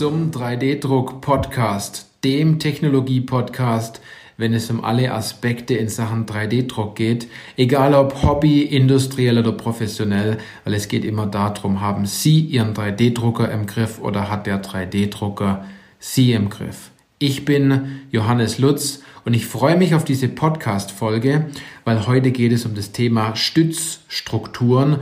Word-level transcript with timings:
Zum 0.00 0.30
3D-Druck-Podcast, 0.30 2.06
dem 2.24 2.58
Technologie-Podcast, 2.58 4.00
wenn 4.38 4.54
es 4.54 4.70
um 4.70 4.82
alle 4.82 5.12
Aspekte 5.12 5.74
in 5.74 5.90
Sachen 5.90 6.24
3D-Druck 6.24 6.96
geht, 6.96 7.28
egal 7.58 7.92
ob 7.92 8.22
Hobby, 8.22 8.62
industriell 8.62 9.38
oder 9.38 9.52
professionell, 9.52 10.38
weil 10.64 10.72
es 10.72 10.88
geht 10.88 11.04
immer 11.04 11.26
darum, 11.26 11.82
haben 11.82 12.06
Sie 12.06 12.40
Ihren 12.40 12.72
3D-Drucker 12.72 13.52
im 13.52 13.66
Griff 13.66 13.98
oder 14.00 14.30
hat 14.30 14.46
der 14.46 14.62
3D-Drucker 14.62 15.66
Sie 15.98 16.32
im 16.32 16.48
Griff? 16.48 16.92
Ich 17.18 17.44
bin 17.44 18.00
Johannes 18.10 18.56
Lutz 18.56 19.02
und 19.26 19.34
ich 19.34 19.44
freue 19.44 19.76
mich 19.76 19.94
auf 19.94 20.06
diese 20.06 20.28
Podcast-Folge, 20.28 21.50
weil 21.84 22.06
heute 22.06 22.30
geht 22.30 22.52
es 22.52 22.64
um 22.64 22.74
das 22.74 22.92
Thema 22.92 23.36
Stützstrukturen 23.36 25.00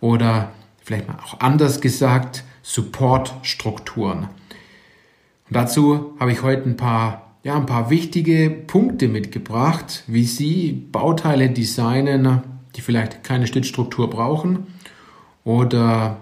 oder 0.00 0.50
vielleicht 0.82 1.06
mal 1.06 1.20
auch 1.24 1.38
anders 1.38 1.80
gesagt, 1.80 2.42
Supportstrukturen. 2.62 4.26
Und 5.50 5.56
dazu 5.56 6.14
habe 6.20 6.30
ich 6.30 6.42
heute 6.42 6.68
ein 6.68 6.76
paar, 6.76 7.34
ja, 7.42 7.56
ein 7.56 7.66
paar 7.66 7.90
wichtige 7.90 8.50
Punkte 8.50 9.08
mitgebracht, 9.08 10.04
wie 10.06 10.22
Sie 10.22 10.70
Bauteile 10.92 11.50
designen, 11.50 12.42
die 12.76 12.80
vielleicht 12.80 13.24
keine 13.24 13.48
Stützstruktur 13.48 14.08
brauchen 14.08 14.68
oder 15.42 16.18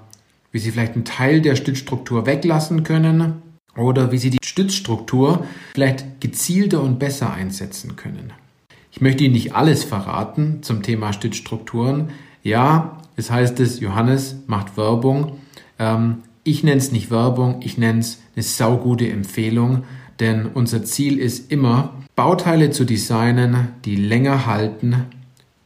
wie 0.50 0.58
Sie 0.58 0.70
vielleicht 0.70 0.94
einen 0.94 1.04
Teil 1.04 1.42
der 1.42 1.56
Stützstruktur 1.56 2.24
weglassen 2.24 2.84
können 2.84 3.42
oder 3.76 4.12
wie 4.12 4.18
Sie 4.18 4.30
die 4.30 4.38
Stützstruktur 4.42 5.44
vielleicht 5.74 6.22
gezielter 6.22 6.82
und 6.82 6.98
besser 6.98 7.30
einsetzen 7.30 7.96
können. 7.96 8.32
Ich 8.90 9.02
möchte 9.02 9.24
Ihnen 9.24 9.34
nicht 9.34 9.54
alles 9.54 9.84
verraten 9.84 10.62
zum 10.62 10.82
Thema 10.82 11.12
Stützstrukturen. 11.12 12.12
Ja, 12.42 12.96
es 13.16 13.30
heißt 13.30 13.60
es, 13.60 13.80
Johannes 13.80 14.36
macht 14.46 14.78
Werbung. 14.78 15.38
Ähm, 15.78 16.22
ich 16.48 16.64
nenne 16.64 16.78
es 16.78 16.92
nicht 16.92 17.10
Werbung, 17.10 17.56
ich 17.60 17.78
nenne 17.78 18.00
es 18.00 18.20
eine 18.34 18.42
saugute 18.42 19.08
Empfehlung, 19.08 19.84
denn 20.18 20.46
unser 20.46 20.82
Ziel 20.82 21.18
ist 21.18 21.52
immer, 21.52 21.94
Bauteile 22.16 22.70
zu 22.70 22.84
designen, 22.84 23.68
die 23.84 23.96
länger 23.96 24.46
halten, 24.46 25.04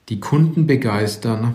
die 0.09 0.21
Kunden 0.21 0.67
begeistern 0.67 1.55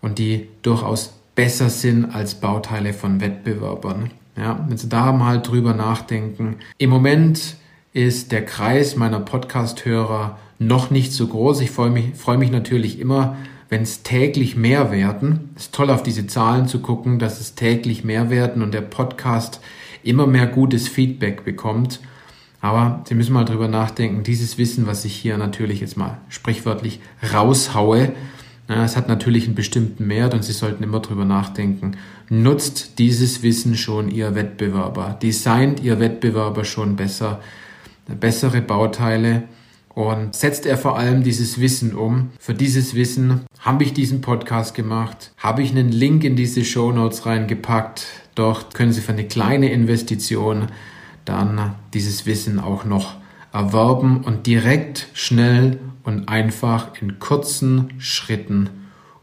und 0.00 0.18
die 0.18 0.48
durchaus 0.62 1.14
besser 1.34 1.70
sind 1.70 2.14
als 2.14 2.34
Bauteile 2.34 2.92
von 2.92 3.20
Wettbewerbern. 3.20 4.10
Ja, 4.36 4.64
wenn 4.68 4.76
Sie 4.76 4.88
da 4.88 5.12
mal 5.12 5.40
drüber 5.40 5.72
nachdenken. 5.74 6.56
Im 6.78 6.90
Moment 6.90 7.56
ist 7.92 8.32
der 8.32 8.44
Kreis 8.44 8.96
meiner 8.96 9.20
Podcast-Hörer 9.20 10.38
noch 10.58 10.90
nicht 10.90 11.12
so 11.12 11.26
groß. 11.26 11.60
Ich 11.60 11.70
freue 11.70 11.90
mich, 11.90 12.14
freue 12.14 12.38
mich 12.38 12.50
natürlich 12.50 12.98
immer, 12.98 13.36
wenn 13.72 13.82
es 13.82 14.02
täglich 14.02 14.54
mehr 14.54 14.92
werden. 14.92 15.48
Ist 15.56 15.74
toll, 15.74 15.88
auf 15.88 16.02
diese 16.02 16.26
Zahlen 16.26 16.68
zu 16.68 16.80
gucken, 16.80 17.18
dass 17.18 17.40
es 17.40 17.54
täglich 17.54 18.04
mehr 18.04 18.28
werden 18.28 18.62
und 18.62 18.74
der 18.74 18.82
Podcast 18.82 19.62
immer 20.02 20.26
mehr 20.26 20.46
gutes 20.46 20.88
Feedback 20.88 21.42
bekommt. 21.42 22.00
Aber 22.60 23.02
Sie 23.08 23.14
müssen 23.14 23.32
mal 23.32 23.46
drüber 23.46 23.68
nachdenken, 23.68 24.24
dieses 24.24 24.58
Wissen, 24.58 24.86
was 24.86 25.06
ich 25.06 25.14
hier 25.16 25.38
natürlich 25.38 25.80
jetzt 25.80 25.96
mal 25.96 26.18
sprichwörtlich 26.28 27.00
raushaue, 27.32 28.12
es 28.68 28.94
hat 28.94 29.08
natürlich 29.08 29.46
einen 29.46 29.54
bestimmten 29.54 30.06
Wert 30.10 30.34
und 30.34 30.44
Sie 30.44 30.52
sollten 30.52 30.84
immer 30.84 31.00
drüber 31.00 31.24
nachdenken. 31.24 31.96
Nutzt 32.28 32.98
dieses 32.98 33.42
Wissen 33.42 33.74
schon 33.74 34.10
Ihr 34.10 34.34
Wettbewerber? 34.34 35.18
Designt 35.22 35.82
Ihr 35.82 35.98
Wettbewerber 35.98 36.66
schon 36.66 36.96
besser, 36.96 37.40
bessere 38.20 38.60
Bauteile? 38.60 39.44
Und 39.94 40.34
setzt 40.34 40.64
er 40.64 40.78
vor 40.78 40.98
allem 40.98 41.22
dieses 41.22 41.60
Wissen 41.60 41.94
um? 41.94 42.30
Für 42.38 42.54
dieses 42.54 42.94
Wissen 42.94 43.42
habe 43.60 43.84
ich 43.84 43.92
diesen 43.92 44.22
Podcast 44.22 44.74
gemacht, 44.74 45.32
habe 45.36 45.62
ich 45.62 45.70
einen 45.70 45.92
Link 45.92 46.24
in 46.24 46.34
diese 46.34 46.64
Show 46.64 46.92
Notes 46.92 47.26
reingepackt. 47.26 48.06
Dort 48.34 48.74
können 48.74 48.92
Sie 48.92 49.02
für 49.02 49.12
eine 49.12 49.28
kleine 49.28 49.70
Investition 49.70 50.68
dann 51.24 51.74
dieses 51.92 52.24
Wissen 52.24 52.58
auch 52.58 52.84
noch 52.84 53.16
erwerben 53.52 54.22
und 54.24 54.46
direkt 54.46 55.08
schnell 55.12 55.78
und 56.04 56.28
einfach 56.28 57.00
in 57.00 57.18
kurzen 57.18 57.92
Schritten 57.98 58.70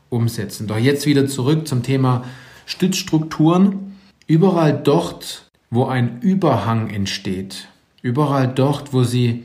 umsetzen. 0.09 0.67
Doch 0.67 0.77
jetzt 0.77 1.07
wieder 1.07 1.27
zurück 1.27 1.67
zum 1.67 1.81
Thema 1.81 2.23
Stützstrukturen. 2.67 3.97
Überall 4.27 4.79
dort, 4.83 5.49
wo 5.71 5.85
ein 5.85 6.21
Überhang 6.21 6.91
entsteht, 6.91 7.67
überall 8.03 8.47
dort, 8.47 8.93
wo 8.93 9.03
Sie 9.03 9.43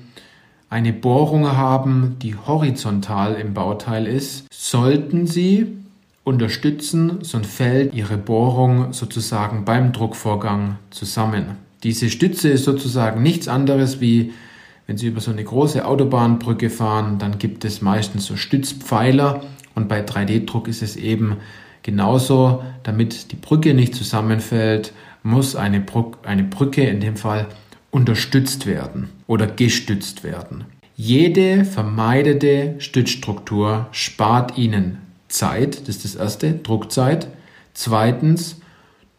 eine 0.74 0.92
Bohrung 0.92 1.46
haben, 1.56 2.16
die 2.20 2.34
horizontal 2.34 3.34
im 3.34 3.54
Bauteil 3.54 4.08
ist, 4.08 4.52
sollten 4.52 5.28
Sie 5.28 5.68
unterstützen, 6.24 7.18
sonst 7.22 7.46
fällt 7.46 7.94
Ihre 7.94 8.16
Bohrung 8.16 8.92
sozusagen 8.92 9.64
beim 9.64 9.92
Druckvorgang 9.92 10.78
zusammen. 10.90 11.58
Diese 11.84 12.10
Stütze 12.10 12.48
ist 12.48 12.64
sozusagen 12.64 13.22
nichts 13.22 13.46
anderes 13.46 14.00
wie 14.00 14.32
wenn 14.88 14.98
Sie 14.98 15.06
über 15.06 15.20
so 15.20 15.30
eine 15.30 15.44
große 15.44 15.86
Autobahnbrücke 15.86 16.70
fahren, 16.70 17.20
dann 17.20 17.38
gibt 17.38 17.64
es 17.64 17.80
meistens 17.80 18.26
so 18.26 18.36
Stützpfeiler 18.36 19.42
und 19.76 19.88
bei 19.88 20.04
3D-Druck 20.04 20.66
ist 20.66 20.82
es 20.82 20.96
eben 20.96 21.36
genauso, 21.84 22.64
damit 22.82 23.30
die 23.30 23.36
Brücke 23.36 23.74
nicht 23.74 23.94
zusammenfällt, 23.94 24.92
muss 25.22 25.54
eine, 25.54 25.78
Brück, 25.80 26.18
eine 26.24 26.42
Brücke 26.42 26.82
in 26.82 26.98
dem 26.98 27.16
Fall 27.16 27.46
unterstützt 27.94 28.66
werden 28.66 29.08
oder 29.26 29.46
gestützt 29.46 30.24
werden. 30.24 30.64
Jede 30.96 31.64
vermeidete 31.64 32.74
Stützstruktur 32.78 33.88
spart 33.92 34.58
Ihnen 34.58 34.98
Zeit, 35.28 35.88
das 35.88 35.96
ist 35.96 36.04
das 36.04 36.14
erste, 36.14 36.52
Druckzeit. 36.52 37.28
Zweitens 37.72 38.60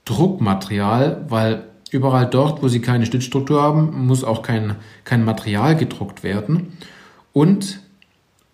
Druckmaterial, 0.06 1.25
weil 1.30 1.64
Überall 1.91 2.28
dort, 2.30 2.62
wo 2.62 2.68
Sie 2.68 2.81
keine 2.81 3.06
Stützstruktur 3.06 3.62
haben, 3.62 4.06
muss 4.06 4.25
auch 4.25 4.41
kein, 4.41 4.75
kein 5.06 5.24
Material 5.24 5.78
gedruckt 5.78 6.24
werden. 6.24 6.74
Und, 7.31 7.80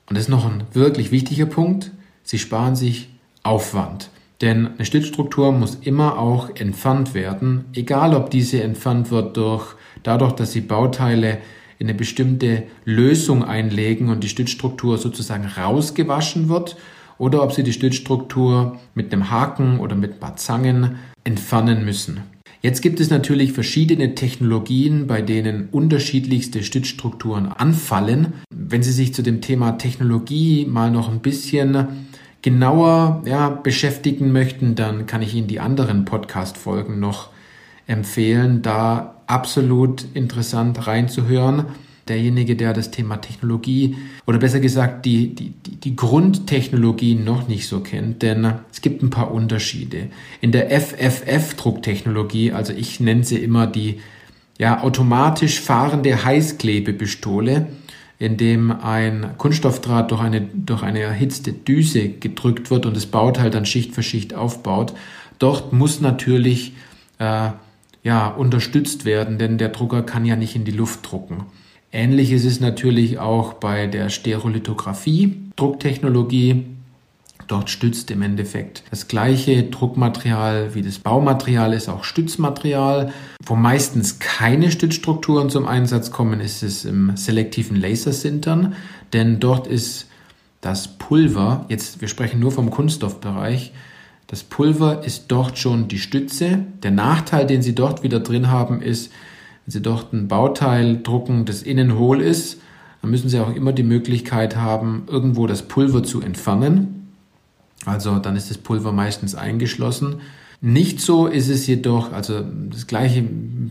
und 0.08 0.16
das 0.16 0.26
ist 0.26 0.30
noch 0.30 0.46
ein 0.46 0.66
wirklich 0.74 1.12
wichtiger 1.12 1.48
Punkt, 1.48 1.90
Sie 2.22 2.38
sparen 2.38 2.76
sich 2.76 3.10
Aufwand. 3.42 4.12
Denn 4.42 4.68
eine 4.76 4.86
Stützstruktur 4.86 5.52
muss 5.52 5.76
immer 5.82 6.18
auch 6.18 6.56
entfernt 6.56 7.14
werden, 7.14 7.66
egal 7.74 8.16
ob 8.16 8.32
diese 8.32 8.64
entfernt 8.64 9.12
wird 9.12 9.38
durch, 9.38 9.76
dadurch, 10.02 10.34
dass 10.34 10.52
Sie 10.52 10.62
Bauteile 10.62 11.38
in 11.78 11.88
eine 11.88 11.98
bestimmte 11.98 12.64
Lösung 12.84 13.44
einlegen 13.44 14.10
und 14.10 14.24
die 14.24 14.30
Stützstruktur 14.30 14.98
sozusagen 14.98 15.46
rausgewaschen 15.46 16.50
wird 16.50 16.76
oder 17.18 17.44
ob 17.44 17.54
Sie 17.54 17.64
die 17.64 17.74
Stützstruktur 17.74 18.80
mit 18.96 19.14
einem 19.14 19.30
Haken 19.30 19.80
oder 19.80 19.96
mit 19.96 20.14
ein 20.14 20.20
paar 20.20 20.38
Zangen 20.38 20.96
entfernen 21.24 21.86
müssen. 21.86 22.22
Jetzt 22.64 22.82
gibt 22.82 23.00
es 23.00 23.10
natürlich 23.10 23.54
verschiedene 23.54 24.14
Technologien, 24.14 25.08
bei 25.08 25.24
denen 25.24 25.70
unterschiedlichste 25.72 26.64
Stützstrukturen 26.64 27.48
anfallen. 27.48 28.34
Wenn 28.56 28.84
Sie 28.84 28.92
sich 28.92 29.16
zu 29.16 29.24
dem 29.24 29.42
Thema 29.42 29.74
Technologie 29.80 30.68
mal 30.68 30.92
noch 30.92 31.10
ein 31.10 31.22
bisschen 31.22 32.08
genauer 32.42 33.22
ja, 33.26 33.50
beschäftigen 33.50 34.32
möchten, 34.32 34.76
dann 34.76 35.06
kann 35.06 35.22
ich 35.22 35.36
Ihnen 35.36 35.48
die 35.48 35.60
anderen 35.60 36.06
Podcast-Folgen 36.06 37.00
noch 37.00 37.30
empfehlen, 37.88 38.62
da 38.62 39.16
absolut 39.28 40.06
interessant 40.14 40.88
reinzuhören 40.88 41.66
derjenige, 42.08 42.56
der 42.56 42.74
das 42.74 42.92
Thema 42.92 43.18
Technologie 43.18 43.96
oder 44.26 44.38
besser 44.38 44.60
gesagt 44.60 45.06
die, 45.06 45.34
die, 45.34 45.52
die 45.52 45.96
Grundtechnologie 45.96 47.16
noch 47.16 47.48
nicht 47.48 47.68
so 47.68 47.80
kennt, 47.80 48.22
denn 48.22 48.54
es 48.72 48.82
gibt 48.82 49.02
ein 49.02 49.10
paar 49.10 49.32
Unterschiede. 49.32 50.08
In 50.42 50.52
der 50.52 50.70
FFF-Drucktechnologie, 50.70 52.52
also 52.52 52.74
ich 52.74 53.00
nenne 53.00 53.24
sie 53.24 53.38
immer 53.38 53.68
die 53.68 54.00
ja, 54.58 54.82
automatisch 54.82 55.62
fahrende 55.62 56.24
Heißklebepistole, 56.24 57.68
in 58.22 58.38
dem 58.38 58.70
ein 58.70 59.32
Kunststoffdraht 59.40 60.12
durch 60.12 60.22
eine, 60.22 60.42
durch 60.42 60.84
eine 60.84 61.00
erhitzte 61.00 61.54
Düse 61.54 62.08
gedrückt 62.08 62.70
wird 62.70 62.86
und 62.86 62.96
das 62.96 63.08
Bauteil 63.08 63.50
dann 63.50 63.66
Schicht 63.66 63.96
für 63.96 64.04
Schicht 64.04 64.36
aufbaut. 64.36 64.94
Dort 65.40 65.74
muss 65.74 66.02
natürlich 66.02 66.74
äh, 67.18 67.50
ja, 68.04 68.28
unterstützt 68.28 69.06
werden, 69.06 69.40
denn 69.40 69.58
der 69.58 69.70
Drucker 69.70 70.04
kann 70.04 70.24
ja 70.24 70.36
nicht 70.36 70.56
in 70.56 70.66
die 70.66 70.72
Luft 70.72 71.12
drucken. 71.12 71.46
Ähnlich 71.92 72.32
ist 72.32 72.46
es 72.46 72.60
natürlich 72.60 73.18
auch 73.18 73.54
bei 73.54 73.88
der 73.88 74.10
Stereolithografie, 74.10 75.38
Drucktechnologie. 75.56 76.66
Dort 77.48 77.70
stützt 77.70 78.12
im 78.12 78.22
Endeffekt 78.22 78.84
das 78.90 79.08
gleiche 79.08 79.64
Druckmaterial 79.64 80.74
wie 80.76 80.82
das 80.82 81.00
Baumaterial 81.00 81.74
ist 81.74 81.90
auch 81.90 82.04
Stützmaterial. 82.04 83.12
Wo 83.44 83.56
meistens 83.56 84.20
keine 84.20 84.72
Stützstrukturen 84.72 85.50
zum 85.50 85.68
Einsatz 85.68 86.12
kommen, 86.12 86.40
ist 86.40 86.64
es 86.64 86.86
im 86.86 87.16
selektiven 87.16 87.80
Lasersintern, 87.80 88.76
denn 89.14 89.40
dort 89.40 89.68
ist 89.68 90.08
das 90.62 90.88
Pulver, 90.98 91.66
jetzt 91.70 92.02
wir 92.02 92.08
sprechen 92.08 92.40
nur 92.40 92.52
vom 92.52 92.70
Kunststoffbereich, 92.70 93.74
das 94.32 94.44
Pulver 94.44 95.04
ist 95.04 95.26
dort 95.28 95.58
schon 95.58 95.90
die 95.90 96.00
Stütze. 96.00 96.60
Der 96.84 96.92
Nachteil, 96.92 97.46
den 97.46 97.62
Sie 97.62 97.76
dort 97.76 98.02
wieder 98.02 98.22
drin 98.22 98.50
haben, 98.50 98.82
ist, 98.82 99.12
wenn 99.66 99.72
Sie 99.74 99.82
dort 99.82 100.14
ein 100.14 100.30
Bauteil 100.30 101.02
drucken, 101.04 101.44
das 101.44 101.64
innen 101.64 101.98
hohl 101.98 102.22
ist, 102.22 102.62
dann 103.02 103.12
müssen 103.12 103.28
Sie 103.28 103.40
auch 103.40 103.54
immer 103.54 103.74
die 103.74 103.84
Möglichkeit 103.84 104.56
haben, 104.56 105.04
irgendwo 105.08 105.48
das 105.48 105.64
Pulver 105.64 106.04
zu 106.04 106.22
entfernen. 106.22 107.01
Also 107.86 108.20
dann 108.20 108.36
ist 108.36 108.50
das 108.50 108.58
Pulver 108.58 108.92
meistens 108.92 109.36
eingeschlossen. 109.36 110.22
Nicht 110.64 111.00
so 111.00 111.26
ist 111.26 111.50
es 111.50 111.66
jedoch, 111.66 112.14
also 112.14 112.44
das 112.70 112.86
gleiche 112.86 113.24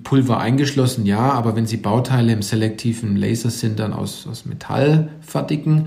Pulver 0.02 0.40
eingeschlossen, 0.40 1.06
ja, 1.06 1.30
aber 1.32 1.54
wenn 1.54 1.66
Sie 1.66 1.76
Bauteile 1.76 2.32
im 2.32 2.42
selektiven 2.42 3.16
Laser 3.16 3.50
sind, 3.50 3.78
dann 3.78 3.92
aus, 3.92 4.26
aus 4.26 4.44
Metall 4.44 5.10
fertigen, 5.20 5.86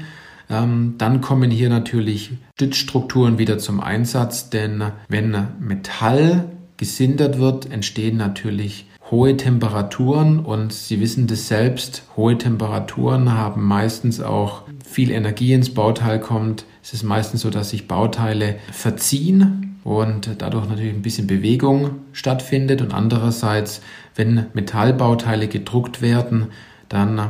ähm, 0.49 0.95
dann 0.97 1.19
kommen 1.19 1.51
hier 1.51 1.67
natürlich 1.67 2.31
Stützstrukturen 2.55 3.37
wieder 3.37 3.57
zum 3.57 3.81
Einsatz, 3.81 4.49
denn 4.49 4.81
wenn 5.09 5.35
Metall 5.59 6.45
gesindert 6.77 7.37
wird, 7.37 7.69
entstehen 7.69 8.15
natürlich 8.15 8.87
hohe 9.13 9.37
Temperaturen 9.37 10.39
und 10.39 10.73
Sie 10.73 10.99
wissen 10.99 11.27
das 11.27 11.47
selbst, 11.47 12.01
hohe 12.17 12.35
Temperaturen 12.35 13.31
haben 13.31 13.63
meistens 13.63 14.19
auch 14.19 14.63
viel 14.83 15.11
Energie 15.11 15.53
ins 15.53 15.71
Bauteil 15.71 16.19
kommt. 16.19 16.65
Es 16.81 16.93
ist 16.93 17.03
meistens 17.03 17.41
so, 17.41 17.51
dass 17.51 17.69
sich 17.69 17.87
Bauteile 17.87 18.55
verziehen 18.71 19.77
und 19.83 20.31
dadurch 20.39 20.67
natürlich 20.67 20.95
ein 20.95 21.03
bisschen 21.03 21.27
Bewegung 21.27 21.91
stattfindet. 22.11 22.81
Und 22.81 22.91
andererseits, 22.91 23.81
wenn 24.15 24.47
Metallbauteile 24.55 25.47
gedruckt 25.47 26.01
werden, 26.01 26.47
dann 26.89 27.29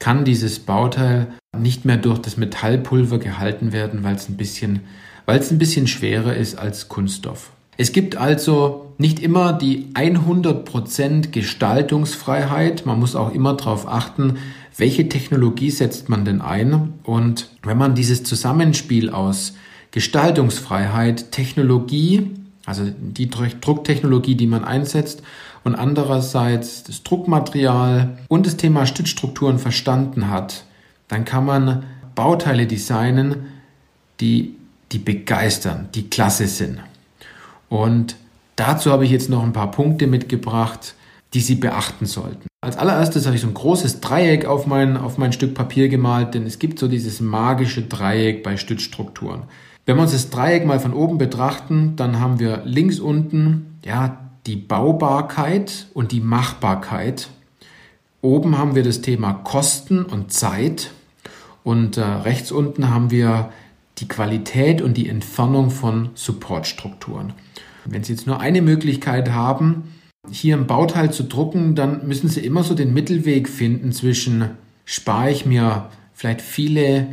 kann 0.00 0.24
dieses 0.24 0.58
Bauteil 0.58 1.28
nicht 1.56 1.84
mehr 1.84 1.96
durch 1.96 2.18
das 2.18 2.36
Metallpulver 2.36 3.20
gehalten 3.20 3.72
werden, 3.72 4.02
weil 4.02 4.16
es 4.16 4.28
ein 4.28 4.36
bisschen, 4.36 4.80
weil 5.26 5.38
es 5.38 5.52
ein 5.52 5.58
bisschen 5.58 5.86
schwerer 5.86 6.34
ist 6.34 6.58
als 6.58 6.88
Kunststoff. 6.88 7.52
Es 7.76 7.92
gibt 7.92 8.16
also 8.16 8.83
nicht 8.98 9.20
immer 9.20 9.52
die 9.52 9.86
100% 9.94 11.30
Gestaltungsfreiheit. 11.30 12.86
Man 12.86 13.00
muss 13.00 13.16
auch 13.16 13.32
immer 13.32 13.54
darauf 13.54 13.88
achten, 13.88 14.38
welche 14.76 15.08
Technologie 15.08 15.70
setzt 15.70 16.08
man 16.08 16.24
denn 16.24 16.40
ein. 16.40 16.94
Und 17.02 17.48
wenn 17.62 17.78
man 17.78 17.94
dieses 17.94 18.24
Zusammenspiel 18.24 19.10
aus 19.10 19.54
Gestaltungsfreiheit, 19.90 21.32
Technologie, 21.32 22.30
also 22.66 22.84
die 22.98 23.30
Drucktechnologie, 23.30 24.34
die 24.34 24.46
man 24.46 24.64
einsetzt, 24.64 25.22
und 25.64 25.74
andererseits 25.74 26.84
das 26.84 27.02
Druckmaterial 27.02 28.18
und 28.28 28.46
das 28.46 28.58
Thema 28.58 28.86
Stützstrukturen 28.86 29.58
verstanden 29.58 30.28
hat, 30.28 30.64
dann 31.08 31.24
kann 31.24 31.46
man 31.46 31.84
Bauteile 32.14 32.66
designen, 32.66 33.46
die, 34.20 34.56
die 34.92 34.98
begeistern, 34.98 35.88
die 35.94 36.10
klasse 36.10 36.46
sind. 36.46 36.80
Und 37.68 38.16
dazu 38.56 38.90
habe 38.90 39.04
ich 39.04 39.10
jetzt 39.10 39.30
noch 39.30 39.42
ein 39.42 39.52
paar 39.52 39.70
Punkte 39.70 40.06
mitgebracht, 40.06 40.94
die 41.34 41.40
Sie 41.40 41.56
beachten 41.56 42.06
sollten. 42.06 42.46
Als 42.60 42.76
allererstes 42.76 43.26
habe 43.26 43.36
ich 43.36 43.42
so 43.42 43.48
ein 43.48 43.54
großes 43.54 44.00
Dreieck 44.00 44.46
auf 44.46 44.66
mein, 44.66 44.96
auf 44.96 45.18
mein 45.18 45.32
Stück 45.32 45.54
Papier 45.54 45.88
gemalt, 45.88 46.34
denn 46.34 46.46
es 46.46 46.58
gibt 46.58 46.78
so 46.78 46.88
dieses 46.88 47.20
magische 47.20 47.82
Dreieck 47.82 48.42
bei 48.42 48.56
Stützstrukturen. 48.56 49.42
Wenn 49.84 49.96
wir 49.96 50.02
uns 50.02 50.12
das 50.12 50.30
Dreieck 50.30 50.64
mal 50.64 50.80
von 50.80 50.94
oben 50.94 51.18
betrachten, 51.18 51.94
dann 51.96 52.20
haben 52.20 52.38
wir 52.38 52.62
links 52.64 53.00
unten 53.00 53.78
ja 53.84 54.18
die 54.46 54.56
Baubarkeit 54.56 55.88
und 55.92 56.12
die 56.12 56.20
Machbarkeit. 56.20 57.28
Oben 58.22 58.56
haben 58.56 58.74
wir 58.74 58.82
das 58.82 59.02
Thema 59.02 59.32
Kosten 59.32 60.04
und 60.04 60.32
Zeit 60.32 60.90
und 61.64 61.96
äh, 61.96 62.02
rechts 62.02 62.52
unten 62.52 62.88
haben 62.90 63.10
wir 63.10 63.50
die 63.98 64.08
Qualität 64.08 64.80
und 64.80 64.96
die 64.96 65.08
Entfernung 65.08 65.70
von 65.70 66.10
Supportstrukturen. 66.14 67.32
Wenn 67.84 68.04
Sie 68.04 68.12
jetzt 68.12 68.26
nur 68.26 68.40
eine 68.40 68.62
Möglichkeit 68.62 69.30
haben, 69.30 69.94
hier 70.30 70.56
ein 70.56 70.66
Bauteil 70.66 71.12
zu 71.12 71.24
drucken, 71.24 71.74
dann 71.74 72.06
müssen 72.06 72.28
Sie 72.28 72.40
immer 72.40 72.62
so 72.62 72.74
den 72.74 72.94
Mittelweg 72.94 73.48
finden 73.48 73.92
zwischen 73.92 74.50
spare 74.84 75.30
ich 75.30 75.46
mir 75.46 75.90
vielleicht 76.14 76.40
viele 76.40 77.06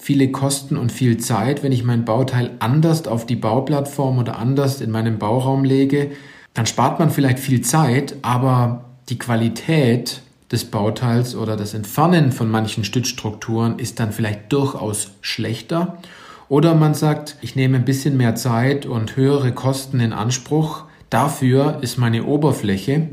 viele 0.00 0.30
Kosten 0.32 0.76
und 0.76 0.90
viel 0.90 1.18
Zeit, 1.18 1.62
wenn 1.62 1.72
ich 1.72 1.84
mein 1.84 2.06
Bauteil 2.06 2.52
anders 2.58 3.06
auf 3.06 3.26
die 3.26 3.36
Bauplattform 3.36 4.18
oder 4.18 4.38
anders 4.38 4.80
in 4.80 4.90
meinen 4.90 5.18
Bauraum 5.18 5.62
lege, 5.62 6.12
dann 6.54 6.66
spart 6.66 6.98
man 6.98 7.10
vielleicht 7.10 7.38
viel 7.38 7.60
Zeit, 7.60 8.16
aber 8.22 8.86
die 9.10 9.18
Qualität 9.18 10.22
des 10.50 10.64
Bauteils 10.64 11.36
oder 11.36 11.56
das 11.56 11.74
Entfernen 11.74 12.32
von 12.32 12.50
manchen 12.50 12.82
Stützstrukturen 12.82 13.78
ist 13.78 14.00
dann 14.00 14.12
vielleicht 14.12 14.50
durchaus 14.52 15.12
schlechter. 15.20 15.98
Oder 16.50 16.74
man 16.74 16.92
sagt, 16.92 17.36
ich 17.40 17.56
nehme 17.56 17.78
ein 17.78 17.86
bisschen 17.86 18.18
mehr 18.18 18.34
Zeit 18.34 18.84
und 18.84 19.16
höhere 19.16 19.52
Kosten 19.52 20.00
in 20.00 20.12
Anspruch. 20.12 20.84
Dafür 21.08 21.78
ist 21.80 21.96
meine 21.96 22.24
Oberfläche, 22.24 23.08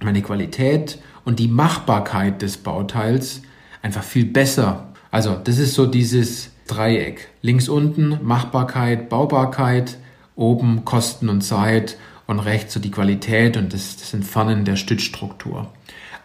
meine 0.00 0.22
Qualität 0.22 1.00
und 1.24 1.40
die 1.40 1.48
Machbarkeit 1.48 2.40
des 2.40 2.58
Bauteils 2.58 3.42
einfach 3.82 4.04
viel 4.04 4.26
besser 4.26 4.86
also 5.16 5.34
das 5.42 5.56
ist 5.56 5.72
so 5.72 5.86
dieses 5.86 6.50
Dreieck. 6.66 7.28
Links 7.40 7.70
unten 7.70 8.18
Machbarkeit, 8.22 9.08
Baubarkeit, 9.08 9.96
oben 10.34 10.84
Kosten 10.84 11.30
und 11.30 11.40
Zeit 11.40 11.96
und 12.26 12.40
rechts 12.40 12.74
so 12.74 12.80
die 12.80 12.90
Qualität 12.90 13.56
und 13.56 13.72
das, 13.72 13.96
das 13.96 14.12
Entfernen 14.12 14.66
der 14.66 14.76
Stützstruktur. 14.76 15.68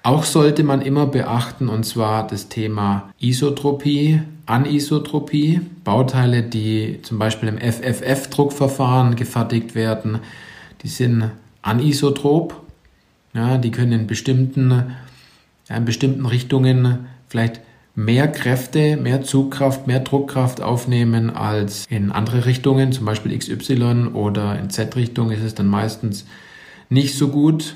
Auch 0.03 0.25
sollte 0.25 0.63
man 0.63 0.81
immer 0.81 1.05
beachten, 1.05 1.69
und 1.69 1.85
zwar 1.85 2.27
das 2.27 2.49
Thema 2.49 3.13
Isotropie, 3.17 4.21
Anisotropie, 4.51 5.61
Bauteile, 5.83 6.43
die 6.43 6.99
zum 7.03 7.17
Beispiel 7.19 7.49
im 7.49 7.57
FFF-Druckverfahren 7.57 9.15
gefertigt 9.15 9.75
werden, 9.75 10.19
die 10.83 10.89
sind 10.89 11.31
anisotrop. 11.61 12.61
Ja, 13.33 13.57
die 13.57 13.71
können 13.71 13.93
in 13.93 14.07
bestimmten, 14.07 14.93
in 15.69 15.85
bestimmten 15.85 16.25
Richtungen 16.25 17.07
vielleicht 17.29 17.61
mehr 17.95 18.27
Kräfte, 18.27 18.97
mehr 18.97 19.21
Zugkraft, 19.21 19.87
mehr 19.87 20.01
Druckkraft 20.01 20.61
aufnehmen 20.61 21.29
als 21.29 21.85
in 21.89 22.11
andere 22.11 22.45
Richtungen, 22.45 22.91
zum 22.91 23.05
Beispiel 23.05 23.37
XY 23.37 24.09
oder 24.13 24.59
in 24.59 24.69
Z-Richtung 24.69 25.31
ist 25.31 25.43
es 25.43 25.55
dann 25.55 25.67
meistens 25.67 26.25
nicht 26.89 27.17
so 27.17 27.29
gut. 27.29 27.75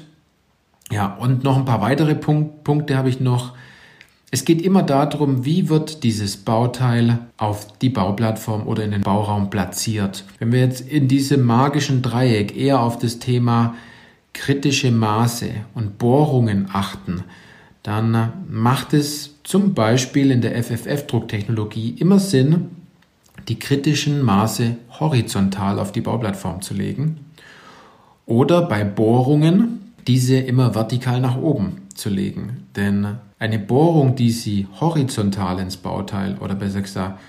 Ja, 0.91 1.15
und 1.15 1.43
noch 1.43 1.57
ein 1.57 1.65
paar 1.65 1.81
weitere 1.81 2.15
Punkt, 2.15 2.63
Punkte 2.63 2.97
habe 2.97 3.09
ich 3.09 3.19
noch. 3.19 3.53
Es 4.31 4.43
geht 4.43 4.61
immer 4.61 4.83
darum, 4.83 5.45
wie 5.45 5.69
wird 5.69 6.03
dieses 6.03 6.37
Bauteil 6.37 7.19
auf 7.37 7.77
die 7.77 7.89
Bauplattform 7.89 8.67
oder 8.67 8.83
in 8.83 8.91
den 8.91 9.01
Bauraum 9.01 9.49
platziert. 9.49 10.25
Wenn 10.39 10.51
wir 10.51 10.59
jetzt 10.59 10.81
in 10.81 11.07
diesem 11.07 11.43
magischen 11.43 12.01
Dreieck 12.01 12.57
eher 12.57 12.81
auf 12.81 12.97
das 12.97 13.19
Thema 13.19 13.75
kritische 14.33 14.91
Maße 14.91 15.51
und 15.73 15.97
Bohrungen 15.97 16.67
achten, 16.73 17.23
dann 17.83 18.33
macht 18.49 18.93
es 18.93 19.35
zum 19.43 19.73
Beispiel 19.75 20.31
in 20.31 20.41
der 20.41 20.61
FFF-Drucktechnologie 20.61 21.95
immer 21.99 22.19
Sinn, 22.19 22.71
die 23.47 23.59
kritischen 23.59 24.23
Maße 24.23 24.75
horizontal 24.99 25.79
auf 25.79 25.91
die 25.91 26.01
Bauplattform 26.01 26.61
zu 26.61 26.73
legen 26.73 27.19
oder 28.25 28.63
bei 28.63 28.83
Bohrungen 28.83 29.84
diese 30.07 30.37
immer 30.37 30.75
vertikal 30.75 31.19
nach 31.19 31.37
oben 31.37 31.81
zu 31.93 32.09
legen. 32.09 32.67
Denn 32.75 33.17
eine 33.39 33.59
Bohrung, 33.59 34.15
die 34.15 34.31
Sie 34.31 34.67
horizontal 34.79 35.59
ins 35.59 35.77
Bauteil 35.77 36.37
oder 36.39 36.55
besser 36.55 36.81
gesagt 36.81 37.19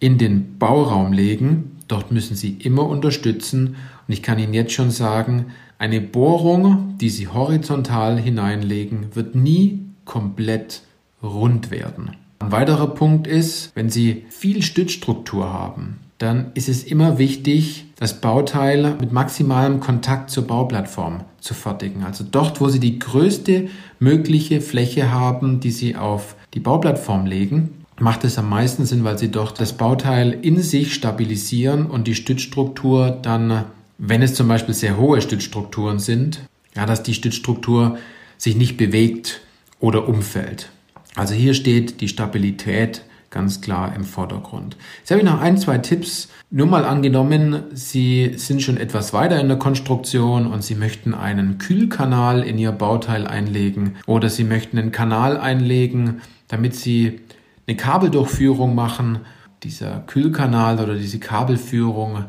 in 0.00 0.18
den 0.18 0.58
Bauraum 0.58 1.12
legen, 1.12 1.78
dort 1.88 2.12
müssen 2.12 2.36
Sie 2.36 2.52
immer 2.52 2.86
unterstützen. 2.88 3.76
Und 4.06 4.12
ich 4.12 4.22
kann 4.22 4.38
Ihnen 4.38 4.54
jetzt 4.54 4.72
schon 4.72 4.90
sagen, 4.90 5.46
eine 5.78 6.00
Bohrung, 6.00 6.96
die 6.98 7.10
Sie 7.10 7.28
horizontal 7.28 8.18
hineinlegen, 8.18 9.14
wird 9.14 9.34
nie 9.34 9.80
komplett 10.04 10.82
rund 11.22 11.70
werden. 11.70 12.16
Ein 12.40 12.52
weiterer 12.52 12.88
Punkt 12.88 13.26
ist, 13.26 13.74
wenn 13.74 13.90
Sie 13.90 14.26
viel 14.28 14.62
Stützstruktur 14.62 15.52
haben, 15.52 16.00
dann 16.18 16.52
ist 16.54 16.68
es 16.68 16.84
immer 16.84 17.18
wichtig, 17.18 17.86
das 17.96 18.20
Bauteil 18.20 18.96
mit 19.00 19.12
maximalem 19.12 19.80
Kontakt 19.80 20.30
zur 20.30 20.46
Bauplattform 20.46 21.24
zu 21.40 21.54
fertigen. 21.54 22.04
Also 22.04 22.24
dort, 22.28 22.60
wo 22.60 22.68
Sie 22.68 22.80
die 22.80 22.98
größte 22.98 23.68
mögliche 23.98 24.60
Fläche 24.60 25.10
haben, 25.10 25.60
die 25.60 25.70
Sie 25.70 25.96
auf 25.96 26.36
die 26.54 26.60
Bauplattform 26.60 27.26
legen, 27.26 27.84
macht 27.98 28.24
es 28.24 28.38
am 28.38 28.48
meisten 28.48 28.86
Sinn, 28.86 29.04
weil 29.04 29.18
Sie 29.18 29.30
dort 29.30 29.60
das 29.60 29.74
Bauteil 29.74 30.38
in 30.42 30.60
sich 30.60 30.94
stabilisieren 30.94 31.86
und 31.86 32.06
die 32.06 32.14
Stützstruktur 32.14 33.10
dann, 33.10 33.64
wenn 33.98 34.22
es 34.22 34.34
zum 34.34 34.48
Beispiel 34.48 34.74
sehr 34.74 34.96
hohe 34.96 35.20
Stützstrukturen 35.20 35.98
sind, 35.98 36.40
ja, 36.76 36.86
dass 36.86 37.02
die 37.02 37.14
Stützstruktur 37.14 37.98
sich 38.36 38.56
nicht 38.56 38.76
bewegt 38.76 39.40
oder 39.78 40.08
umfällt. 40.08 40.70
Also 41.14 41.34
hier 41.34 41.54
steht 41.54 42.00
die 42.00 42.08
Stabilität 42.08 43.02
ganz 43.34 43.60
klar 43.60 43.94
im 43.94 44.04
Vordergrund. 44.04 44.76
Jetzt 45.00 45.10
habe 45.10 45.20
ich 45.20 45.26
noch 45.26 45.40
ein, 45.40 45.58
zwei 45.58 45.78
Tipps. 45.78 46.28
Nur 46.50 46.68
mal 46.68 46.84
angenommen, 46.84 47.64
Sie 47.74 48.34
sind 48.36 48.62
schon 48.62 48.76
etwas 48.76 49.12
weiter 49.12 49.40
in 49.40 49.48
der 49.48 49.58
Konstruktion 49.58 50.46
und 50.46 50.62
Sie 50.62 50.76
möchten 50.76 51.14
einen 51.14 51.58
Kühlkanal 51.58 52.44
in 52.44 52.58
Ihr 52.58 52.70
Bauteil 52.70 53.26
einlegen 53.26 53.96
oder 54.06 54.30
Sie 54.30 54.44
möchten 54.44 54.78
einen 54.78 54.92
Kanal 54.92 55.36
einlegen, 55.36 56.22
damit 56.46 56.76
Sie 56.76 57.20
eine 57.66 57.76
Kabeldurchführung 57.76 58.76
machen. 58.76 59.18
Dieser 59.64 60.04
Kühlkanal 60.06 60.78
oder 60.78 60.94
diese 60.94 61.18
Kabelführung, 61.18 62.26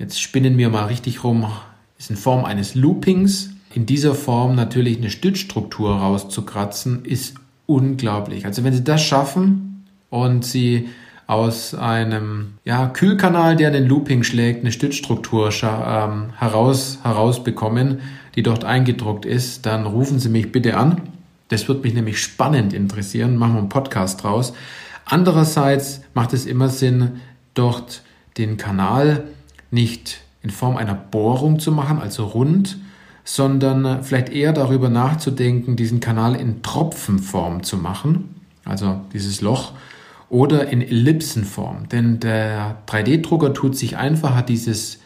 jetzt 0.00 0.20
spinnen 0.20 0.58
wir 0.58 0.68
mal 0.68 0.86
richtig 0.86 1.22
rum, 1.22 1.46
ist 1.96 2.10
in 2.10 2.16
Form 2.16 2.44
eines 2.44 2.74
Loopings. 2.74 3.50
In 3.72 3.86
dieser 3.86 4.16
Form 4.16 4.56
natürlich 4.56 4.98
eine 4.98 5.10
Stützstruktur 5.10 5.96
rauszukratzen, 5.96 7.04
ist 7.04 7.36
unglaublich. 7.66 8.46
Also 8.46 8.64
wenn 8.64 8.72
Sie 8.72 8.82
das 8.82 9.02
schaffen 9.02 9.73
und 10.14 10.44
Sie 10.44 10.90
aus 11.26 11.74
einem 11.74 12.54
ja, 12.64 12.86
Kühlkanal, 12.86 13.56
der 13.56 13.72
den 13.72 13.86
Looping 13.86 14.22
schlägt, 14.22 14.60
eine 14.60 14.70
Stützstruktur 14.70 15.50
ähm, 15.62 16.32
heraus, 16.38 17.00
herausbekommen, 17.02 18.00
die 18.36 18.44
dort 18.44 18.64
eingedruckt 18.64 19.26
ist, 19.26 19.66
dann 19.66 19.86
rufen 19.86 20.20
Sie 20.20 20.28
mich 20.28 20.52
bitte 20.52 20.76
an. 20.76 21.00
Das 21.48 21.66
wird 21.66 21.82
mich 21.82 21.94
nämlich 21.94 22.20
spannend 22.20 22.72
interessieren. 22.72 23.36
Machen 23.36 23.54
wir 23.54 23.60
einen 23.60 23.68
Podcast 23.68 24.22
draus. 24.22 24.52
Andererseits 25.04 26.02
macht 26.14 26.32
es 26.32 26.46
immer 26.46 26.68
Sinn, 26.68 27.20
dort 27.54 28.02
den 28.38 28.56
Kanal 28.56 29.24
nicht 29.72 30.20
in 30.42 30.50
Form 30.50 30.76
einer 30.76 30.94
Bohrung 30.94 31.58
zu 31.58 31.72
machen, 31.72 31.98
also 31.98 32.24
rund, 32.26 32.78
sondern 33.24 34.04
vielleicht 34.04 34.28
eher 34.28 34.52
darüber 34.52 34.90
nachzudenken, 34.90 35.74
diesen 35.74 35.98
Kanal 35.98 36.36
in 36.36 36.62
Tropfenform 36.62 37.64
zu 37.64 37.78
machen, 37.78 38.42
also 38.64 39.00
dieses 39.12 39.40
Loch, 39.40 39.72
oder 40.28 40.68
in 40.68 40.82
Ellipsenform. 40.82 41.88
Denn 41.88 42.20
der 42.20 42.78
3D-Drucker 42.86 43.54
tut 43.54 43.76
sich 43.76 43.96
einfacher, 43.96 44.42
dieses, 44.42 45.00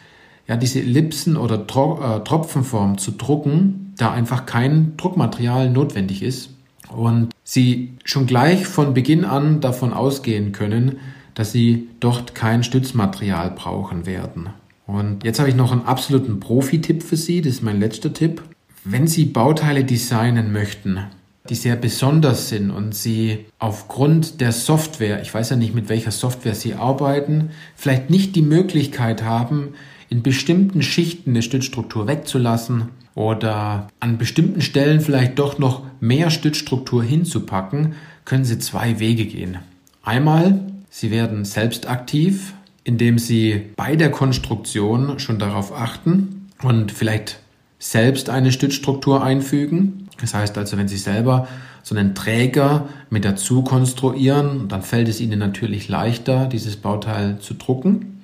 ja, 0.47 0.57
diese 0.57 0.79
Ellipsen- 0.79 1.37
oder 1.37 1.67
Tro 1.67 1.99
äh, 2.01 2.23
Tropfenform 2.23 2.97
zu 2.97 3.11
drucken, 3.11 3.93
da 3.97 4.11
einfach 4.11 4.45
kein 4.45 4.97
Druckmaterial 4.97 5.69
notwendig 5.69 6.23
ist. 6.23 6.51
Und 6.89 7.29
Sie 7.43 7.93
schon 8.03 8.25
gleich 8.25 8.65
von 8.65 8.93
Beginn 8.93 9.25
an 9.25 9.61
davon 9.61 9.93
ausgehen 9.93 10.51
können, 10.51 10.97
dass 11.35 11.51
Sie 11.51 11.87
dort 11.99 12.33
kein 12.33 12.63
Stützmaterial 12.63 13.51
brauchen 13.51 14.05
werden. 14.05 14.49
Und 14.87 15.23
jetzt 15.23 15.39
habe 15.39 15.49
ich 15.49 15.55
noch 15.55 15.71
einen 15.71 15.85
absoluten 15.85 16.39
Profi-Tipp 16.39 17.03
für 17.03 17.15
Sie, 17.15 17.41
das 17.41 17.55
ist 17.55 17.63
mein 17.63 17.79
letzter 17.79 18.11
Tipp. 18.11 18.41
Wenn 18.83 19.05
Sie 19.05 19.25
Bauteile 19.25 19.83
designen 19.83 20.51
möchten, 20.51 20.99
die 21.47 21.55
sehr 21.55 21.75
besonders 21.75 22.49
sind 22.49 22.69
und 22.69 22.93
Sie 22.93 23.45
aufgrund 23.59 24.41
der 24.41 24.51
Software, 24.51 25.21
ich 25.21 25.33
weiß 25.33 25.51
ja 25.51 25.55
nicht, 25.55 25.73
mit 25.73 25.89
welcher 25.89 26.11
Software 26.11 26.55
Sie 26.55 26.73
arbeiten, 26.73 27.51
vielleicht 27.75 28.09
nicht 28.09 28.35
die 28.35 28.41
Möglichkeit 28.41 29.23
haben, 29.23 29.69
in 30.09 30.23
bestimmten 30.23 30.81
Schichten 30.81 31.31
eine 31.31 31.41
Stützstruktur 31.41 32.07
wegzulassen 32.07 32.89
oder 33.15 33.87
an 33.99 34.17
bestimmten 34.17 34.61
Stellen 34.61 35.01
vielleicht 35.01 35.39
doch 35.39 35.59
noch 35.59 35.83
mehr 35.99 36.29
Stützstruktur 36.29 37.03
hinzupacken, 37.03 37.93
können 38.25 38.45
Sie 38.45 38.59
zwei 38.59 38.99
Wege 38.99 39.25
gehen. 39.25 39.59
Einmal, 40.03 40.59
Sie 40.89 41.11
werden 41.11 41.45
selbst 41.45 41.87
aktiv, 41.87 42.53
indem 42.83 43.19
Sie 43.19 43.61
bei 43.75 43.95
der 43.95 44.11
Konstruktion 44.11 45.19
schon 45.19 45.39
darauf 45.39 45.71
achten 45.71 46.47
und 46.63 46.91
vielleicht 46.91 47.39
selbst 47.77 48.29
eine 48.29 48.51
Stützstruktur 48.51 49.23
einfügen. 49.23 50.08
Das 50.21 50.33
heißt 50.33 50.57
also, 50.57 50.77
wenn 50.77 50.87
Sie 50.87 50.97
selber 50.97 51.47
so 51.83 51.95
einen 51.95 52.15
Träger 52.15 52.89
mit 53.09 53.25
dazu 53.25 53.63
konstruieren, 53.63 54.67
dann 54.67 54.81
fällt 54.81 55.07
es 55.07 55.21
Ihnen 55.21 55.39
natürlich 55.39 55.87
leichter, 55.87 56.47
dieses 56.47 56.75
Bauteil 56.75 57.39
zu 57.39 57.53
drucken. 57.53 58.21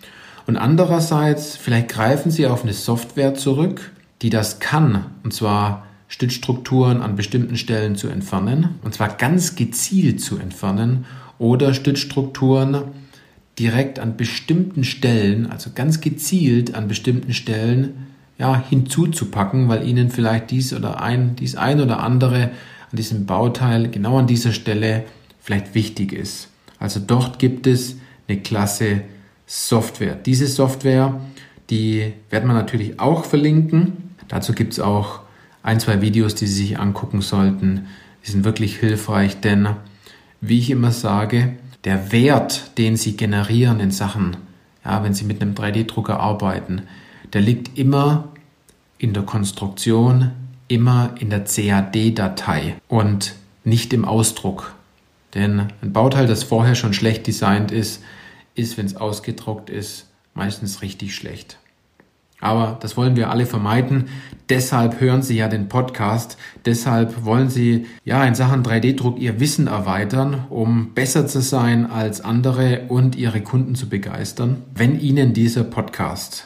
Und 0.48 0.58
andererseits, 0.58 1.56
vielleicht 1.56 1.90
greifen 1.90 2.32
Sie 2.32 2.48
auf 2.48 2.64
eine 2.64 2.74
Software 2.74 3.34
zurück, 3.34 3.92
die 4.22 4.30
das 4.30 4.60
kann, 4.60 5.06
und 5.24 5.34
zwar 5.34 5.86
Stützstrukturen 6.08 7.02
an 7.02 7.16
bestimmten 7.16 7.58
Stellen 7.58 7.96
zu 7.96 8.08
entfernen, 8.08 8.76
und 8.84 8.94
zwar 8.94 9.10
ganz 9.10 9.56
gezielt 9.56 10.22
zu 10.22 10.38
entfernen, 10.38 11.06
oder 11.38 11.74
Stützstrukturen 11.74 12.84
direkt 13.60 14.00
an 14.00 14.18
bestimmten 14.18 14.84
Stellen, 14.84 15.50
also 15.50 15.72
ganz 15.74 16.02
gezielt 16.02 16.76
an 16.76 16.88
bestimmten 16.88 17.34
Stellen, 17.34 18.08
ja, 18.38 18.62
hinzuzupacken, 18.70 19.68
weil 19.70 19.88
ihnen 19.88 20.10
vielleicht 20.10 20.52
dies 20.52 20.74
oder 20.74 21.02
ein, 21.02 21.36
dies 21.36 21.56
ein 21.56 21.80
oder 21.80 22.02
andere 22.02 22.52
an 22.92 22.98
diesem 22.98 23.26
Bauteil 23.26 23.90
genau 23.90 24.18
an 24.18 24.28
dieser 24.28 24.52
Stelle 24.52 25.06
vielleicht 25.40 25.76
wichtig 25.76 26.14
ist. 26.14 26.50
Also 26.80 27.00
dort 27.00 27.40
gibt 27.40 27.68
es 27.68 27.98
eine 28.28 28.40
Klasse 28.40 29.02
Software. 29.46 30.16
Diese 30.16 30.48
Software, 30.48 31.20
die 31.70 32.14
werden 32.30 32.48
wir 32.48 32.54
natürlich 32.54 33.00
auch 33.00 33.26
verlinken. 33.26 34.16
Dazu 34.28 34.54
gibt 34.54 34.74
es 34.74 34.80
auch 34.80 35.22
ein, 35.64 35.80
zwei 35.80 36.02
Videos, 36.02 36.36
die 36.36 36.48
Sie 36.48 36.64
sich 36.64 36.80
angucken 36.80 37.22
sollten. 37.22 37.88
Die 38.26 38.32
sind 38.32 38.44
wirklich 38.44 38.78
hilfreich, 38.78 39.40
denn 39.40 39.70
wie 40.42 40.60
ich 40.60 40.72
immer 40.72 40.92
sage, 40.92 41.54
der 41.84 42.12
Wert, 42.12 42.78
den 42.78 42.98
Sie 42.98 43.16
generieren 43.16 43.80
in 43.80 43.92
Sachen, 43.92 44.38
ja, 44.84 45.04
wenn 45.04 45.14
Sie 45.14 45.26
mit 45.26 45.42
einem 45.42 45.54
3D-Drucker 45.54 46.20
arbeiten, 46.20 46.84
der 47.34 47.42
liegt 47.42 47.78
immer 47.78 48.30
in 48.98 49.14
der 49.14 49.24
Konstruktion, 49.24 50.32
immer 50.68 51.16
in 51.20 51.30
der 51.30 51.44
CAD-Datei 51.44 52.76
und 52.88 53.36
nicht 53.64 53.94
im 53.94 54.06
Ausdruck. 54.06 54.74
Denn 55.34 55.68
ein 55.82 55.94
Bauteil, 55.94 56.28
das 56.28 56.44
vorher 56.44 56.76
schon 56.76 56.94
schlecht 56.94 57.28
designt 57.28 57.72
ist, 57.72 58.02
ist, 58.56 58.78
wenn 58.78 58.86
es 58.86 58.96
ausgedruckt 58.96 59.70
ist, 59.70 60.08
meistens 60.34 60.82
richtig 60.82 61.16
schlecht. 61.16 61.58
Aber 62.42 62.78
das 62.82 62.98
wollen 62.98 63.16
wir 63.16 63.30
alle 63.30 63.46
vermeiden. 63.46 64.06
Deshalb 64.50 65.00
hören 65.00 65.24
Sie 65.24 65.38
ja 65.38 65.48
den 65.48 65.68
Podcast. 65.68 66.38
Deshalb 66.66 67.26
wollen 67.26 67.50
Sie 67.50 67.86
ja 68.04 68.24
in 68.26 68.36
Sachen 68.36 68.64
3D-Druck 68.64 69.20
Ihr 69.20 69.40
Wissen 69.40 69.68
erweitern, 69.68 70.46
um 70.50 70.94
besser 70.94 71.28
zu 71.28 71.42
sein 71.42 71.90
als 71.90 72.22
andere 72.22 72.84
und 72.90 73.16
Ihre 73.16 73.42
Kunden 73.42 73.76
zu 73.76 73.90
begeistern. 73.90 74.62
Wenn 74.74 75.00
Ihnen 75.00 75.34
dieser 75.34 75.64
Podcast 75.64 76.46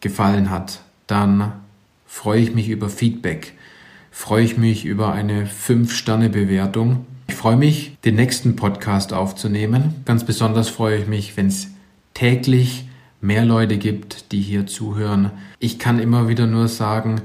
gefallen 0.00 0.50
hat, 0.50 0.80
dann 1.06 1.52
freue 2.06 2.40
ich 2.40 2.54
mich 2.54 2.68
über 2.68 2.88
Feedback, 2.88 3.54
freue 4.10 4.44
ich 4.44 4.56
mich 4.56 4.84
über 4.84 5.12
eine 5.12 5.46
5-Sterne-Bewertung. 5.46 7.06
Ich 7.28 7.34
freue 7.34 7.56
mich, 7.56 7.96
den 8.04 8.16
nächsten 8.16 8.56
Podcast 8.56 9.12
aufzunehmen. 9.12 9.94
Ganz 10.04 10.24
besonders 10.24 10.68
freue 10.68 10.98
ich 10.98 11.06
mich, 11.06 11.36
wenn 11.36 11.46
es 11.46 11.68
täglich 12.14 12.86
mehr 13.20 13.44
Leute 13.44 13.78
gibt, 13.78 14.32
die 14.32 14.40
hier 14.40 14.66
zuhören. 14.66 15.30
Ich 15.58 15.78
kann 15.78 15.98
immer 15.98 16.28
wieder 16.28 16.46
nur 16.46 16.68
sagen, 16.68 17.22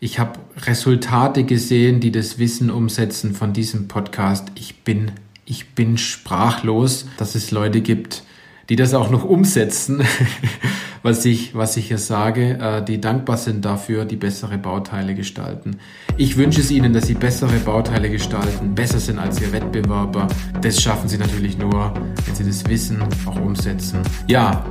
ich 0.00 0.18
habe 0.20 0.38
Resultate 0.58 1.44
gesehen, 1.44 2.00
die 2.00 2.12
das 2.12 2.38
Wissen 2.38 2.70
umsetzen 2.70 3.34
von 3.34 3.52
diesem 3.52 3.88
Podcast. 3.88 4.52
Ich 4.54 4.84
bin, 4.84 5.10
ich 5.44 5.74
bin 5.74 5.98
sprachlos, 5.98 7.06
dass 7.16 7.34
es 7.34 7.50
Leute 7.50 7.80
gibt, 7.80 8.22
die 8.68 8.76
das 8.76 8.94
auch 8.94 9.10
noch 9.10 9.24
umsetzen, 9.24 10.04
was 11.02 11.24
ich, 11.24 11.54
was 11.54 11.76
ich 11.76 11.88
hier 11.88 11.98
sage, 11.98 12.58
äh, 12.60 12.84
die 12.84 13.00
dankbar 13.00 13.36
sind 13.36 13.64
dafür, 13.64 14.04
die 14.04 14.16
bessere 14.16 14.58
Bauteile 14.58 15.14
gestalten. 15.14 15.78
Ich 16.16 16.36
wünsche 16.36 16.60
es 16.60 16.70
Ihnen, 16.70 16.92
dass 16.92 17.06
Sie 17.06 17.14
bessere 17.14 17.58
Bauteile 17.58 18.10
gestalten, 18.10 18.74
besser 18.74 18.98
sind 18.98 19.18
als 19.18 19.40
Ihr 19.40 19.52
Wettbewerber. 19.52 20.26
Das 20.60 20.80
schaffen 20.80 21.08
Sie 21.08 21.18
natürlich 21.18 21.58
nur, 21.58 21.92
wenn 22.24 22.34
Sie 22.34 22.44
das 22.44 22.66
Wissen 22.68 23.02
auch 23.26 23.40
umsetzen. 23.40 24.00
Ja, 24.26 24.64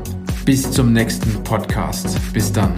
bis 0.45 0.69
zum 0.71 0.93
nächsten 0.93 1.43
Podcast. 1.43 2.17
Bis 2.33 2.51
dann. 2.51 2.73